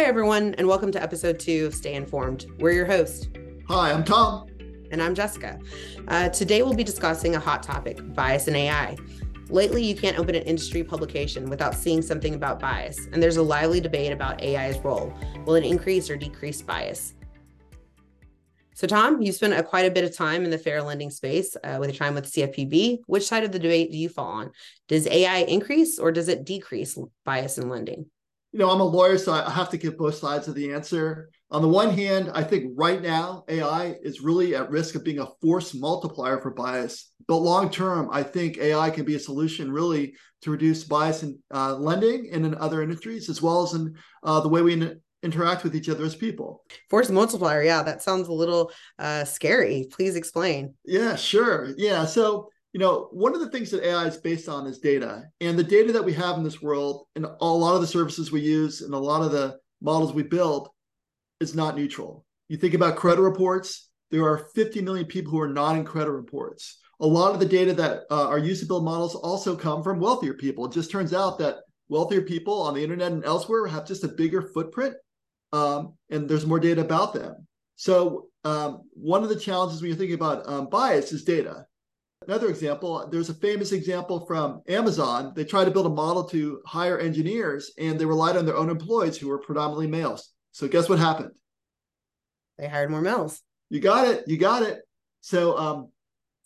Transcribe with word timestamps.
Hi, 0.00 0.06
everyone, 0.06 0.54
and 0.54 0.66
welcome 0.66 0.90
to 0.92 1.02
episode 1.02 1.38
two 1.38 1.66
of 1.66 1.74
Stay 1.74 1.92
Informed. 1.92 2.46
We're 2.58 2.72
your 2.72 2.86
hosts. 2.86 3.28
Hi, 3.68 3.92
I'm 3.92 4.02
Tom. 4.02 4.46
And 4.90 5.02
I'm 5.02 5.14
Jessica. 5.14 5.60
Uh, 6.08 6.30
today, 6.30 6.62
we'll 6.62 6.72
be 6.72 6.82
discussing 6.82 7.36
a 7.36 7.38
hot 7.38 7.62
topic 7.62 8.00
bias 8.14 8.48
in 8.48 8.56
AI. 8.56 8.96
Lately, 9.50 9.84
you 9.84 9.94
can't 9.94 10.18
open 10.18 10.34
an 10.34 10.42
industry 10.44 10.82
publication 10.82 11.50
without 11.50 11.74
seeing 11.74 12.00
something 12.00 12.34
about 12.34 12.58
bias, 12.58 13.08
and 13.12 13.22
there's 13.22 13.36
a 13.36 13.42
lively 13.42 13.78
debate 13.78 14.10
about 14.10 14.42
AI's 14.42 14.78
role. 14.78 15.12
Will 15.44 15.56
it 15.56 15.64
increase 15.64 16.08
or 16.08 16.16
decrease 16.16 16.62
bias? 16.62 17.12
So, 18.74 18.86
Tom, 18.86 19.20
you 19.20 19.32
spent 19.32 19.52
a, 19.52 19.62
quite 19.62 19.84
a 19.84 19.90
bit 19.90 20.04
of 20.04 20.16
time 20.16 20.44
in 20.44 20.50
the 20.50 20.56
fair 20.56 20.82
lending 20.82 21.10
space 21.10 21.58
uh, 21.62 21.76
with 21.78 21.90
your 21.90 21.98
time 21.98 22.14
with 22.14 22.32
CFPB. 22.32 23.00
Which 23.04 23.26
side 23.26 23.44
of 23.44 23.52
the 23.52 23.58
debate 23.58 23.92
do 23.92 23.98
you 23.98 24.08
fall 24.08 24.30
on? 24.30 24.52
Does 24.88 25.06
AI 25.06 25.40
increase 25.40 25.98
or 25.98 26.10
does 26.10 26.28
it 26.28 26.46
decrease 26.46 26.98
bias 27.26 27.58
in 27.58 27.68
lending? 27.68 28.06
You 28.52 28.58
know, 28.58 28.70
I'm 28.70 28.80
a 28.80 28.84
lawyer, 28.84 29.16
so 29.16 29.32
I 29.32 29.48
have 29.48 29.70
to 29.70 29.76
give 29.76 29.96
both 29.96 30.16
sides 30.16 30.48
of 30.48 30.56
the 30.56 30.72
answer. 30.72 31.30
On 31.52 31.62
the 31.62 31.68
one 31.68 31.90
hand, 31.90 32.32
I 32.34 32.42
think 32.42 32.72
right 32.76 33.00
now 33.00 33.44
AI 33.48 33.94
is 34.02 34.20
really 34.20 34.56
at 34.56 34.70
risk 34.70 34.96
of 34.96 35.04
being 35.04 35.20
a 35.20 35.28
force 35.40 35.72
multiplier 35.72 36.40
for 36.40 36.50
bias. 36.50 37.12
But 37.28 37.36
long 37.36 37.70
term, 37.70 38.08
I 38.10 38.24
think 38.24 38.58
AI 38.58 38.90
can 38.90 39.04
be 39.04 39.14
a 39.14 39.20
solution 39.20 39.70
really 39.70 40.14
to 40.42 40.50
reduce 40.50 40.82
bias 40.82 41.22
in 41.22 41.38
uh, 41.54 41.76
lending 41.76 42.30
and 42.32 42.44
in 42.44 42.56
other 42.56 42.82
industries, 42.82 43.28
as 43.28 43.40
well 43.40 43.62
as 43.62 43.74
in 43.74 43.94
uh, 44.24 44.40
the 44.40 44.48
way 44.48 44.62
we 44.62 44.94
interact 45.22 45.62
with 45.62 45.76
each 45.76 45.88
other 45.88 46.04
as 46.04 46.16
people. 46.16 46.64
Force 46.88 47.10
multiplier, 47.10 47.62
yeah, 47.62 47.82
that 47.82 48.02
sounds 48.02 48.28
a 48.28 48.32
little 48.32 48.72
uh, 48.98 49.24
scary. 49.24 49.86
Please 49.92 50.16
explain. 50.16 50.74
Yeah, 50.84 51.14
sure. 51.14 51.72
Yeah, 51.76 52.04
so 52.04 52.48
you 52.72 52.80
know, 52.80 53.08
one 53.12 53.34
of 53.34 53.40
the 53.40 53.50
things 53.50 53.70
that 53.70 53.84
AI 53.84 54.04
is 54.04 54.16
based 54.16 54.48
on 54.48 54.66
is 54.66 54.78
data, 54.78 55.24
and 55.40 55.58
the 55.58 55.64
data 55.64 55.92
that 55.92 56.04
we 56.04 56.12
have 56.14 56.36
in 56.36 56.44
this 56.44 56.62
world, 56.62 57.06
and 57.16 57.26
a 57.26 57.46
lot 57.46 57.74
of 57.74 57.80
the 57.80 57.86
services 57.86 58.30
we 58.30 58.40
use, 58.40 58.82
and 58.82 58.94
a 58.94 58.98
lot 58.98 59.22
of 59.22 59.32
the 59.32 59.58
models 59.80 60.12
we 60.12 60.22
build, 60.22 60.68
is 61.40 61.54
not 61.54 61.76
neutral. 61.76 62.24
You 62.48 62.56
think 62.56 62.74
about 62.74 62.96
credit 62.96 63.22
reports. 63.22 63.88
There 64.10 64.24
are 64.24 64.46
50 64.54 64.82
million 64.82 65.06
people 65.06 65.32
who 65.32 65.40
are 65.40 65.48
not 65.48 65.76
in 65.76 65.84
credit 65.84 66.10
reports. 66.10 66.78
A 67.00 67.06
lot 67.06 67.32
of 67.32 67.40
the 67.40 67.46
data 67.46 67.72
that 67.74 68.02
uh, 68.10 68.28
are 68.28 68.38
used 68.38 68.60
to 68.60 68.66
build 68.66 68.84
models 68.84 69.14
also 69.14 69.56
come 69.56 69.82
from 69.82 70.00
wealthier 70.00 70.34
people. 70.34 70.66
It 70.66 70.72
just 70.72 70.90
turns 70.90 71.14
out 71.14 71.38
that 71.38 71.56
wealthier 71.88 72.22
people 72.22 72.60
on 72.62 72.74
the 72.74 72.82
internet 72.82 73.12
and 73.12 73.24
elsewhere 73.24 73.66
have 73.66 73.86
just 73.86 74.04
a 74.04 74.08
bigger 74.08 74.42
footprint 74.42 74.94
um, 75.52 75.94
and 76.10 76.28
there's 76.28 76.46
more 76.46 76.60
data 76.60 76.80
about 76.80 77.12
them. 77.12 77.46
So 77.76 78.28
um, 78.44 78.82
one 78.92 79.22
of 79.22 79.28
the 79.28 79.36
challenges 79.36 79.80
when 79.80 79.88
you're 79.88 79.98
thinking 79.98 80.14
about 80.14 80.48
um, 80.48 80.68
bias 80.68 81.12
is 81.12 81.24
data. 81.24 81.66
Another 82.26 82.50
example, 82.50 83.08
there's 83.10 83.30
a 83.30 83.34
famous 83.34 83.72
example 83.72 84.26
from 84.26 84.60
Amazon. 84.68 85.32
They 85.34 85.44
tried 85.44 85.64
to 85.64 85.70
build 85.70 85.86
a 85.86 85.90
model 85.90 86.24
to 86.24 86.60
hire 86.66 86.98
engineers, 86.98 87.72
and 87.78 87.98
they 87.98 88.04
relied 88.04 88.36
on 88.36 88.44
their 88.44 88.56
own 88.56 88.68
employees 88.68 89.16
who 89.16 89.28
were 89.28 89.38
predominantly 89.38 89.86
males. 89.86 90.30
So 90.52 90.68
guess 90.68 90.88
what 90.88 90.98
happened? 90.98 91.30
They 92.58 92.68
hired 92.68 92.90
more 92.90 93.00
males. 93.00 93.40
You 93.70 93.80
got 93.80 94.06
it. 94.06 94.24
You 94.26 94.36
got 94.36 94.62
it. 94.62 94.80
So 95.22 95.56
um, 95.56 95.88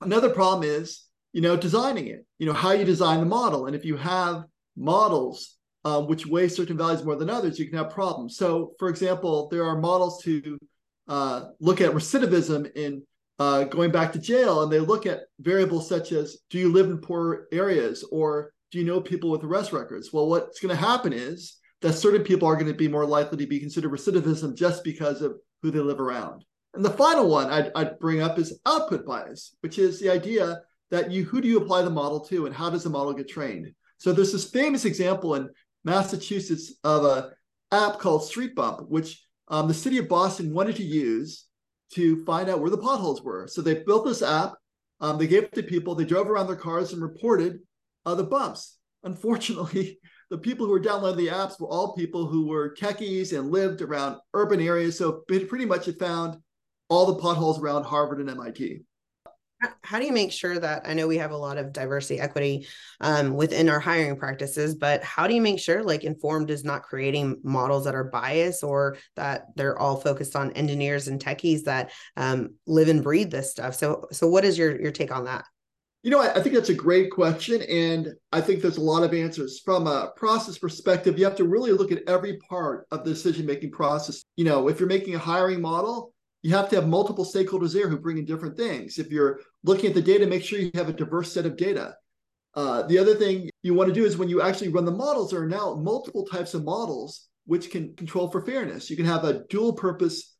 another 0.00 0.30
problem 0.30 0.68
is, 0.68 1.04
you 1.34 1.42
know, 1.42 1.56
designing 1.56 2.06
it. 2.06 2.24
You 2.38 2.46
know, 2.46 2.54
how 2.54 2.72
you 2.72 2.86
design 2.86 3.20
the 3.20 3.26
model, 3.26 3.66
and 3.66 3.76
if 3.76 3.84
you 3.84 3.98
have 3.98 4.44
models 4.74 5.58
uh, 5.84 6.00
which 6.00 6.26
weigh 6.26 6.48
certain 6.48 6.78
values 6.78 7.04
more 7.04 7.16
than 7.16 7.28
others, 7.28 7.58
you 7.58 7.68
can 7.68 7.76
have 7.76 7.90
problems. 7.90 8.36
So, 8.36 8.72
for 8.78 8.88
example, 8.88 9.48
there 9.50 9.64
are 9.64 9.78
models 9.78 10.22
to 10.22 10.58
uh, 11.08 11.48
look 11.60 11.80
at 11.80 11.92
recidivism 11.92 12.74
in 12.74 13.02
uh, 13.38 13.64
going 13.64 13.90
back 13.90 14.12
to 14.12 14.18
jail, 14.18 14.62
and 14.62 14.72
they 14.72 14.80
look 14.80 15.06
at 15.06 15.22
variables 15.40 15.88
such 15.88 16.12
as 16.12 16.38
do 16.50 16.58
you 16.58 16.72
live 16.72 16.86
in 16.86 16.98
poor 16.98 17.46
areas 17.52 18.04
or 18.10 18.52
do 18.70 18.78
you 18.78 18.84
know 18.84 19.00
people 19.00 19.30
with 19.30 19.44
arrest 19.44 19.72
records? 19.72 20.12
Well, 20.12 20.28
what's 20.28 20.60
going 20.60 20.76
to 20.76 20.82
happen 20.82 21.12
is 21.12 21.56
that 21.80 21.94
certain 21.94 22.22
people 22.22 22.48
are 22.48 22.56
going 22.56 22.66
to 22.66 22.74
be 22.74 22.88
more 22.88 23.06
likely 23.06 23.38
to 23.38 23.46
be 23.46 23.60
considered 23.60 23.92
recidivism 23.92 24.56
just 24.56 24.82
because 24.82 25.22
of 25.22 25.36
who 25.62 25.70
they 25.70 25.78
live 25.78 26.00
around. 26.00 26.44
And 26.74 26.84
the 26.84 26.90
final 26.90 27.28
one 27.28 27.48
I'd, 27.50 27.70
I'd 27.74 27.98
bring 27.98 28.20
up 28.20 28.38
is 28.38 28.60
output 28.66 29.06
bias, 29.06 29.56
which 29.60 29.78
is 29.78 30.00
the 30.00 30.10
idea 30.10 30.60
that 30.90 31.10
you 31.10 31.24
who 31.24 31.40
do 31.40 31.48
you 31.48 31.58
apply 31.58 31.82
the 31.82 31.90
model 31.90 32.20
to 32.26 32.46
and 32.46 32.54
how 32.54 32.70
does 32.70 32.84
the 32.84 32.90
model 32.90 33.12
get 33.12 33.28
trained? 33.28 33.72
So 33.98 34.12
there's 34.12 34.32
this 34.32 34.50
famous 34.50 34.84
example 34.84 35.34
in 35.34 35.48
Massachusetts 35.84 36.74
of 36.84 37.04
a 37.04 37.30
app 37.72 37.98
called 37.98 38.24
Street 38.24 38.54
Bump, 38.54 38.88
which 38.88 39.24
um, 39.48 39.68
the 39.68 39.74
city 39.74 39.98
of 39.98 40.08
Boston 40.08 40.52
wanted 40.52 40.76
to 40.76 40.84
use 40.84 41.44
to 41.92 42.24
find 42.24 42.48
out 42.48 42.60
where 42.60 42.70
the 42.70 42.78
potholes 42.78 43.22
were. 43.22 43.46
So 43.46 43.62
they 43.62 43.82
built 43.82 44.04
this 44.04 44.22
app. 44.22 44.54
Um, 45.00 45.18
they 45.18 45.26
gave 45.26 45.44
it 45.44 45.54
to 45.54 45.62
people. 45.62 45.94
They 45.94 46.04
drove 46.04 46.28
around 46.28 46.46
their 46.46 46.56
cars 46.56 46.92
and 46.92 47.02
reported 47.02 47.60
uh, 48.04 48.14
the 48.14 48.24
bumps. 48.24 48.76
Unfortunately, 49.04 49.98
the 50.30 50.38
people 50.38 50.66
who 50.66 50.72
were 50.72 50.80
downloading 50.80 51.24
the 51.24 51.32
apps 51.32 51.60
were 51.60 51.68
all 51.68 51.94
people 51.94 52.26
who 52.26 52.46
were 52.48 52.74
techies 52.74 53.36
and 53.36 53.50
lived 53.50 53.80
around 53.80 54.16
urban 54.34 54.60
areas. 54.60 54.98
So 54.98 55.24
pretty 55.28 55.64
much 55.64 55.88
it 55.88 55.98
found 55.98 56.36
all 56.88 57.06
the 57.06 57.20
potholes 57.20 57.60
around 57.60 57.84
Harvard 57.84 58.20
and 58.20 58.30
MIT 58.30 58.82
how 59.88 59.98
do 59.98 60.06
you 60.06 60.12
make 60.12 60.32
sure 60.32 60.58
that 60.58 60.82
i 60.86 60.92
know 60.92 61.06
we 61.06 61.18
have 61.18 61.30
a 61.30 61.36
lot 61.36 61.58
of 61.58 61.72
diversity 61.72 62.20
equity 62.20 62.66
um, 63.00 63.34
within 63.34 63.68
our 63.68 63.80
hiring 63.80 64.16
practices 64.16 64.74
but 64.74 65.02
how 65.02 65.26
do 65.26 65.34
you 65.34 65.40
make 65.40 65.58
sure 65.58 65.82
like 65.82 66.04
informed 66.04 66.50
is 66.50 66.64
not 66.64 66.82
creating 66.82 67.40
models 67.42 67.84
that 67.84 67.94
are 67.94 68.04
biased 68.04 68.62
or 68.62 68.96
that 69.16 69.46
they're 69.56 69.78
all 69.78 69.96
focused 69.96 70.36
on 70.36 70.52
engineers 70.52 71.08
and 71.08 71.22
techies 71.22 71.64
that 71.64 71.90
um, 72.16 72.54
live 72.66 72.88
and 72.88 73.02
breathe 73.02 73.30
this 73.30 73.50
stuff? 73.50 73.74
So 73.74 74.06
so 74.12 74.28
what 74.28 74.44
is 74.44 74.58
your 74.58 74.80
your 74.80 74.92
take 74.92 75.14
on 75.14 75.24
that? 75.24 75.44
You 76.02 76.10
know 76.10 76.20
I, 76.20 76.34
I 76.36 76.42
think 76.42 76.54
that's 76.54 76.68
a 76.68 76.74
great 76.74 77.10
question 77.10 77.62
and 77.62 78.14
i 78.32 78.40
think 78.40 78.62
there's 78.62 78.76
a 78.76 78.82
lot 78.82 79.02
of 79.02 79.12
answers. 79.12 79.60
From 79.60 79.86
a 79.86 80.12
process 80.16 80.58
perspective 80.58 81.18
you 81.18 81.24
have 81.24 81.36
to 81.36 81.44
really 81.44 81.72
look 81.72 81.92
at 81.92 82.02
every 82.06 82.38
part 82.48 82.86
of 82.90 83.04
the 83.04 83.10
decision 83.10 83.46
making 83.46 83.72
process. 83.72 84.22
You 84.36 84.44
know 84.44 84.68
if 84.68 84.78
you're 84.78 84.88
making 84.88 85.14
a 85.14 85.18
hiring 85.18 85.60
model 85.60 86.12
you 86.42 86.54
have 86.54 86.68
to 86.70 86.76
have 86.76 86.88
multiple 86.88 87.24
stakeholders 87.24 87.72
there 87.72 87.88
who 87.88 87.98
bring 87.98 88.18
in 88.18 88.24
different 88.24 88.56
things. 88.56 88.98
If 88.98 89.10
you're 89.10 89.40
looking 89.64 89.88
at 89.88 89.94
the 89.94 90.02
data, 90.02 90.26
make 90.26 90.44
sure 90.44 90.58
you 90.58 90.70
have 90.74 90.88
a 90.88 90.92
diverse 90.92 91.32
set 91.32 91.46
of 91.46 91.56
data. 91.56 91.94
Uh, 92.54 92.82
the 92.82 92.98
other 92.98 93.14
thing 93.14 93.50
you 93.62 93.74
want 93.74 93.88
to 93.88 93.94
do 93.94 94.04
is 94.04 94.16
when 94.16 94.28
you 94.28 94.40
actually 94.40 94.68
run 94.68 94.84
the 94.84 94.90
models, 94.90 95.30
there 95.30 95.42
are 95.42 95.48
now 95.48 95.74
multiple 95.74 96.24
types 96.26 96.54
of 96.54 96.64
models 96.64 97.28
which 97.46 97.70
can 97.70 97.94
control 97.96 98.30
for 98.30 98.44
fairness. 98.44 98.90
You 98.90 98.96
can 98.96 99.06
have 99.06 99.24
a 99.24 99.44
dual 99.48 99.72
purpose, 99.72 100.36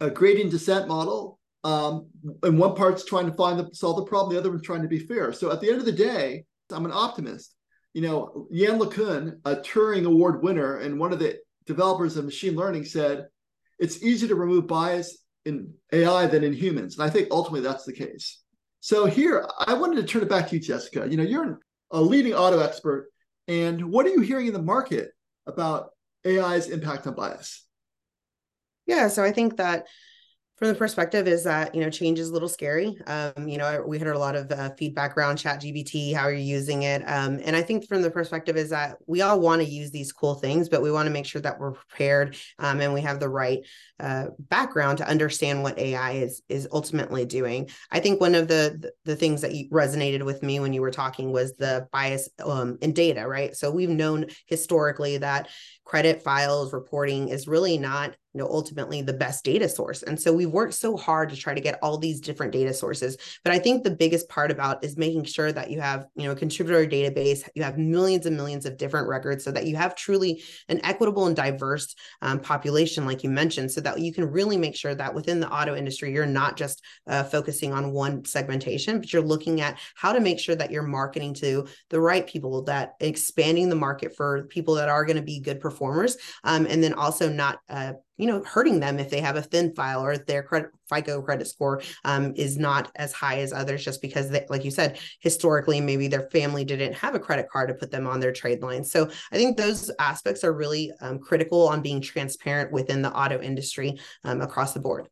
a 0.00 0.10
gradient 0.10 0.50
descent 0.50 0.88
model, 0.88 1.38
um, 1.64 2.08
and 2.42 2.58
one 2.58 2.74
part's 2.74 3.04
trying 3.04 3.26
to 3.26 3.36
find 3.36 3.58
the 3.58 3.68
solve 3.72 3.96
the 3.96 4.04
problem, 4.04 4.32
the 4.32 4.38
other 4.38 4.50
one's 4.50 4.62
trying 4.62 4.82
to 4.82 4.88
be 4.88 4.98
fair. 4.98 5.32
So 5.32 5.52
at 5.52 5.60
the 5.60 5.68
end 5.68 5.78
of 5.78 5.84
the 5.84 5.92
day, 5.92 6.44
I'm 6.70 6.84
an 6.84 6.92
optimist. 6.92 7.54
You 7.94 8.02
know, 8.02 8.46
Yann 8.50 8.78
LeCun, 8.78 9.40
a 9.44 9.56
Turing 9.56 10.06
Award 10.06 10.42
winner 10.42 10.78
and 10.78 10.98
one 10.98 11.12
of 11.12 11.18
the 11.18 11.38
developers 11.66 12.16
of 12.16 12.24
machine 12.24 12.54
learning, 12.54 12.84
said 12.84 13.26
it's 13.78 14.02
easy 14.02 14.28
to 14.28 14.34
remove 14.34 14.66
bias 14.66 15.18
in 15.44 15.72
AI 15.92 16.26
than 16.26 16.44
in 16.44 16.52
humans. 16.52 16.98
And 16.98 17.08
I 17.08 17.10
think 17.10 17.28
ultimately 17.30 17.60
that's 17.60 17.84
the 17.84 17.92
case. 17.92 18.42
So 18.80 19.06
here, 19.06 19.48
I 19.58 19.74
wanted 19.74 19.96
to 19.96 20.04
turn 20.04 20.22
it 20.22 20.28
back 20.28 20.48
to 20.48 20.56
you, 20.56 20.60
Jessica. 20.60 21.06
You 21.08 21.16
know, 21.16 21.24
you're 21.24 21.60
a 21.90 22.00
leading 22.00 22.34
auto 22.34 22.60
expert, 22.60 23.08
and 23.48 23.90
what 23.90 24.06
are 24.06 24.10
you 24.10 24.20
hearing 24.20 24.46
in 24.46 24.52
the 24.52 24.62
market 24.62 25.10
about 25.46 25.90
AI's 26.26 26.68
impact 26.68 27.06
on 27.06 27.14
bias? 27.14 27.64
Yeah, 28.86 29.08
so 29.08 29.24
I 29.24 29.32
think 29.32 29.56
that 29.56 29.86
from 30.58 30.68
the 30.68 30.74
perspective 30.74 31.28
is 31.28 31.44
that 31.44 31.74
you 31.74 31.80
know 31.80 31.88
change 31.88 32.18
is 32.18 32.30
a 32.30 32.32
little 32.32 32.48
scary. 32.48 32.98
Um, 33.06 33.48
you 33.48 33.58
know 33.58 33.84
we 33.86 33.98
heard 33.98 34.16
a 34.16 34.18
lot 34.18 34.34
of 34.34 34.50
uh, 34.50 34.70
feedback 34.76 35.16
around 35.16 35.36
chat 35.36 35.60
gpt 35.60 36.14
how 36.14 36.22
are 36.22 36.32
you 36.32 36.42
using 36.42 36.82
it. 36.82 37.02
Um, 37.08 37.40
and 37.44 37.54
i 37.54 37.62
think 37.62 37.86
from 37.86 38.02
the 38.02 38.10
perspective 38.10 38.56
is 38.56 38.70
that 38.70 38.96
we 39.06 39.22
all 39.22 39.40
want 39.40 39.62
to 39.62 39.68
use 39.68 39.90
these 39.90 40.12
cool 40.12 40.34
things 40.34 40.68
but 40.68 40.82
we 40.82 40.90
want 40.90 41.06
to 41.06 41.12
make 41.12 41.26
sure 41.26 41.40
that 41.40 41.58
we're 41.58 41.72
prepared 41.72 42.36
um, 42.58 42.80
and 42.80 42.92
we 42.92 43.00
have 43.00 43.20
the 43.20 43.28
right 43.28 43.60
uh, 44.00 44.26
background 44.38 44.98
to 44.98 45.08
understand 45.08 45.62
what 45.62 45.78
ai 45.78 46.12
is 46.12 46.42
is 46.48 46.68
ultimately 46.72 47.24
doing. 47.24 47.68
I 47.90 48.00
think 48.00 48.20
one 48.20 48.34
of 48.34 48.48
the 48.48 48.92
the 49.04 49.16
things 49.16 49.40
that 49.42 49.52
resonated 49.72 50.24
with 50.24 50.42
me 50.42 50.60
when 50.60 50.72
you 50.72 50.80
were 50.80 50.90
talking 50.90 51.32
was 51.32 51.56
the 51.56 51.86
bias 51.92 52.28
um, 52.44 52.78
in 52.80 52.92
data 52.92 53.26
right? 53.26 53.56
So 53.56 53.70
we've 53.70 53.88
known 53.88 54.26
historically 54.46 55.18
that 55.18 55.48
credit 55.84 56.22
files 56.22 56.72
reporting 56.72 57.28
is 57.28 57.48
really 57.48 57.78
not 57.78 58.14
know 58.38 58.48
ultimately 58.48 59.02
the 59.02 59.12
best 59.12 59.44
data 59.44 59.68
source. 59.68 60.02
And 60.02 60.20
so 60.20 60.32
we've 60.32 60.50
worked 60.50 60.74
so 60.74 60.96
hard 60.96 61.30
to 61.30 61.36
try 61.36 61.54
to 61.54 61.60
get 61.60 61.78
all 61.82 61.98
these 61.98 62.20
different 62.20 62.52
data 62.52 62.72
sources. 62.72 63.16
But 63.44 63.52
i 63.52 63.58
think 63.58 63.82
the 63.82 63.90
biggest 63.90 64.28
part 64.28 64.50
about 64.50 64.84
is 64.84 64.96
making 64.96 65.24
sure 65.24 65.52
that 65.52 65.70
you 65.70 65.80
have 65.80 66.06
you 66.14 66.24
know 66.24 66.32
a 66.32 66.36
contributor 66.36 66.86
database 66.86 67.48
you 67.54 67.62
have 67.62 67.78
millions 67.78 68.26
and 68.26 68.36
millions 68.36 68.66
of 68.66 68.76
different 68.76 69.08
records 69.08 69.44
so 69.44 69.50
that 69.50 69.66
you 69.66 69.76
have 69.76 69.94
truly 69.94 70.42
an 70.68 70.80
equitable 70.84 71.26
and 71.26 71.36
diverse 71.36 71.94
um, 72.22 72.40
population 72.40 73.04
like 73.06 73.22
you 73.24 73.30
mentioned 73.30 73.70
so 73.70 73.80
that 73.80 73.98
you 74.00 74.12
can 74.12 74.30
really 74.30 74.56
make 74.56 74.76
sure 74.76 74.94
that 74.94 75.14
within 75.14 75.40
the 75.40 75.50
auto 75.50 75.74
industry 75.74 76.12
you're 76.12 76.26
not 76.26 76.56
just 76.56 76.82
uh, 77.08 77.24
focusing 77.24 77.72
on 77.72 77.92
one 77.92 78.24
segmentation 78.24 79.00
but 79.00 79.12
you're 79.12 79.22
looking 79.22 79.60
at 79.60 79.78
how 79.94 80.12
to 80.12 80.20
make 80.20 80.38
sure 80.38 80.54
that 80.54 80.70
you're 80.70 80.82
marketing 80.82 81.34
to 81.34 81.66
the 81.90 82.00
right 82.00 82.26
people 82.26 82.62
that 82.62 82.94
expanding 83.00 83.68
the 83.68 83.76
market 83.76 84.14
for 84.16 84.44
people 84.44 84.74
that 84.74 84.88
are 84.88 85.04
going 85.04 85.16
to 85.16 85.22
be 85.22 85.40
good 85.40 85.60
performers 85.60 86.16
um, 86.44 86.66
and 86.66 86.82
then 86.82 86.94
also 86.94 87.28
not 87.28 87.58
uh, 87.68 87.92
you 88.18 88.26
know 88.26 88.42
hurting 88.44 88.80
them 88.80 88.98
if 88.98 89.08
they 89.08 89.20
have 89.20 89.36
a 89.36 89.42
thin 89.42 89.74
file 89.74 90.04
or 90.04 90.18
their 90.18 90.42
credit 90.42 90.70
FICO 90.88 91.22
credit 91.22 91.46
score 91.46 91.80
um, 92.04 92.34
is 92.36 92.58
not 92.58 92.90
as 92.96 93.12
high 93.12 93.38
as 93.38 93.52
others 93.52 93.84
just 93.84 94.02
because 94.02 94.28
they, 94.28 94.44
like 94.50 94.64
you 94.64 94.70
said 94.70 94.98
historically 95.20 95.80
maybe 95.80 96.08
their 96.08 96.28
family 96.30 96.64
didn't 96.64 96.94
have 96.94 97.14
a 97.14 97.20
credit 97.20 97.48
card 97.50 97.68
to 97.68 97.74
put 97.74 97.90
them 97.90 98.06
on 98.06 98.20
their 98.20 98.32
trade 98.32 98.62
line 98.62 98.84
so 98.84 99.08
I 99.32 99.36
think 99.36 99.56
those 99.56 99.90
aspects 99.98 100.44
are 100.44 100.52
really 100.52 100.92
um, 101.00 101.18
critical 101.18 101.68
on 101.68 101.80
being 101.80 102.00
transparent 102.00 102.72
within 102.72 103.02
the 103.02 103.12
auto 103.12 103.40
industry 103.40 103.98
um, 104.24 104.40
across 104.40 104.74
the 104.74 104.80
board. 104.80 105.08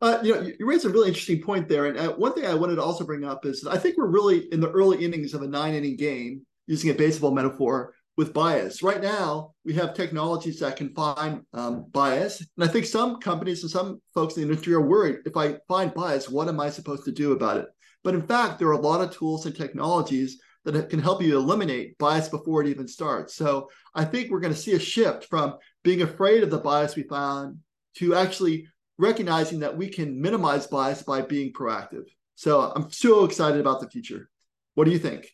Uh, 0.00 0.18
you 0.22 0.34
know, 0.34 0.40
you 0.40 0.66
raised 0.66 0.84
a 0.84 0.88
really 0.88 1.08
interesting 1.08 1.40
point 1.40 1.68
there, 1.68 1.86
and 1.86 1.96
uh, 1.96 2.12
one 2.14 2.32
thing 2.32 2.44
I 2.44 2.54
wanted 2.54 2.74
to 2.76 2.82
also 2.82 3.04
bring 3.04 3.24
up 3.24 3.46
is 3.46 3.64
I 3.64 3.78
think 3.78 3.96
we're 3.96 4.08
really 4.08 4.52
in 4.52 4.60
the 4.60 4.70
early 4.70 5.04
innings 5.04 5.32
of 5.32 5.42
a 5.42 5.46
nine-inning 5.46 5.96
game, 5.96 6.44
using 6.66 6.90
a 6.90 6.94
baseball 6.94 7.30
metaphor, 7.30 7.94
with 8.16 8.34
bias. 8.34 8.82
Right 8.82 9.02
now, 9.02 9.54
we 9.64 9.72
have 9.74 9.94
technologies 9.94 10.60
that 10.60 10.76
can 10.76 10.92
find 10.94 11.42
um, 11.54 11.86
bias. 11.92 12.40
And 12.40 12.64
I 12.64 12.68
think 12.68 12.86
some 12.86 13.20
companies 13.20 13.62
and 13.62 13.70
some 13.70 14.00
folks 14.12 14.36
in 14.36 14.42
the 14.42 14.48
industry 14.48 14.74
are 14.74 14.86
worried 14.86 15.20
if 15.24 15.36
I 15.36 15.56
find 15.66 15.94
bias, 15.94 16.28
what 16.28 16.48
am 16.48 16.60
I 16.60 16.70
supposed 16.70 17.04
to 17.04 17.12
do 17.12 17.32
about 17.32 17.58
it? 17.58 17.66
But 18.04 18.14
in 18.14 18.22
fact, 18.22 18.58
there 18.58 18.68
are 18.68 18.72
a 18.72 18.80
lot 18.80 19.00
of 19.00 19.16
tools 19.16 19.46
and 19.46 19.54
technologies 19.54 20.38
that 20.64 20.90
can 20.90 21.00
help 21.00 21.22
you 21.22 21.36
eliminate 21.36 21.98
bias 21.98 22.28
before 22.28 22.62
it 22.62 22.68
even 22.68 22.86
starts. 22.86 23.34
So 23.34 23.68
I 23.94 24.04
think 24.04 24.30
we're 24.30 24.40
going 24.40 24.54
to 24.54 24.58
see 24.58 24.74
a 24.74 24.78
shift 24.78 25.24
from 25.24 25.56
being 25.82 26.02
afraid 26.02 26.42
of 26.42 26.50
the 26.50 26.58
bias 26.58 26.94
we 26.94 27.02
found 27.04 27.58
to 27.96 28.14
actually 28.14 28.68
recognizing 28.98 29.60
that 29.60 29.76
we 29.76 29.88
can 29.88 30.20
minimize 30.20 30.66
bias 30.66 31.02
by 31.02 31.22
being 31.22 31.52
proactive. 31.52 32.04
So 32.36 32.72
I'm 32.74 32.90
so 32.90 33.24
excited 33.24 33.60
about 33.60 33.80
the 33.80 33.90
future. 33.90 34.28
What 34.74 34.84
do 34.84 34.90
you 34.90 34.98
think? 34.98 35.28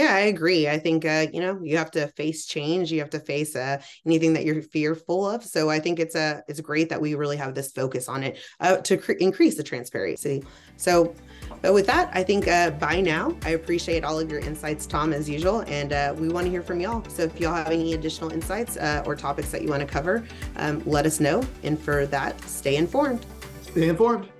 Yeah, 0.00 0.14
I 0.14 0.20
agree. 0.20 0.66
I 0.66 0.78
think 0.78 1.04
uh, 1.04 1.26
you 1.30 1.40
know 1.40 1.60
you 1.62 1.76
have 1.76 1.90
to 1.90 2.06
face 2.08 2.46
change. 2.46 2.90
You 2.90 3.00
have 3.00 3.10
to 3.10 3.20
face 3.20 3.54
uh, 3.54 3.82
anything 4.06 4.32
that 4.32 4.46
you're 4.46 4.62
fearful 4.62 5.28
of. 5.28 5.44
So 5.44 5.68
I 5.68 5.78
think 5.78 6.00
it's 6.00 6.14
a 6.14 6.20
uh, 6.20 6.40
it's 6.48 6.58
great 6.58 6.88
that 6.88 6.98
we 6.98 7.14
really 7.16 7.36
have 7.36 7.54
this 7.54 7.70
focus 7.72 8.08
on 8.08 8.22
it 8.22 8.38
uh, 8.60 8.78
to 8.78 8.96
cr- 8.96 9.12
increase 9.12 9.58
the 9.58 9.62
transparency. 9.62 10.42
So, 10.78 11.14
but 11.60 11.74
with 11.74 11.86
that, 11.88 12.10
I 12.14 12.22
think 12.22 12.48
uh, 12.48 12.70
bye 12.70 13.02
now. 13.02 13.36
I 13.44 13.50
appreciate 13.50 14.02
all 14.02 14.18
of 14.18 14.30
your 14.30 14.40
insights, 14.40 14.86
Tom, 14.86 15.12
as 15.12 15.28
usual, 15.28 15.64
and 15.66 15.92
uh, 15.92 16.14
we 16.16 16.30
want 16.30 16.46
to 16.46 16.50
hear 16.50 16.62
from 16.62 16.80
y'all. 16.80 17.04
So 17.10 17.24
if 17.24 17.38
y'all 17.38 17.54
have 17.54 17.68
any 17.68 17.92
additional 17.92 18.32
insights 18.32 18.78
or 19.04 19.14
topics 19.14 19.50
that 19.50 19.60
you 19.60 19.68
want 19.68 19.82
to 19.82 19.86
cover, 19.86 20.24
um, 20.56 20.82
let 20.86 21.04
us 21.04 21.20
know. 21.20 21.42
And 21.62 21.78
for 21.78 22.06
that, 22.06 22.40
stay 22.48 22.76
informed. 22.76 23.26
Stay 23.60 23.90
informed. 23.90 24.30